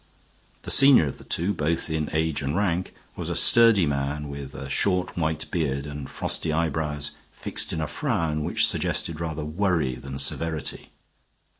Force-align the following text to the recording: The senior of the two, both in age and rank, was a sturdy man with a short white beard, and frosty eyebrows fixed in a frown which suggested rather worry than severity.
The 0.63 0.71
senior 0.71 1.05
of 1.05 1.19
the 1.19 1.23
two, 1.23 1.53
both 1.53 1.87
in 1.87 2.09
age 2.11 2.41
and 2.41 2.55
rank, 2.57 2.95
was 3.15 3.29
a 3.29 3.35
sturdy 3.35 3.85
man 3.85 4.29
with 4.29 4.55
a 4.55 4.67
short 4.67 5.15
white 5.15 5.45
beard, 5.51 5.85
and 5.85 6.09
frosty 6.09 6.51
eyebrows 6.51 7.11
fixed 7.31 7.71
in 7.71 7.79
a 7.81 7.85
frown 7.85 8.43
which 8.43 8.65
suggested 8.67 9.19
rather 9.19 9.45
worry 9.45 9.93
than 9.93 10.17
severity. 10.17 10.89